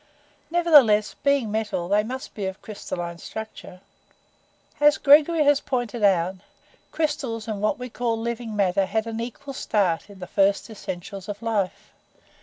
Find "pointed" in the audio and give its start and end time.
5.61-6.03